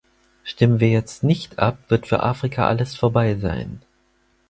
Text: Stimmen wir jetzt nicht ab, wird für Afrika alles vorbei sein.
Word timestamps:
Stimmen 0.43 0.79
wir 0.79 0.89
jetzt 0.89 1.23
nicht 1.23 1.59
ab, 1.59 1.77
wird 1.89 2.07
für 2.07 2.23
Afrika 2.23 2.67
alles 2.67 2.95
vorbei 2.95 3.35
sein. 3.35 3.83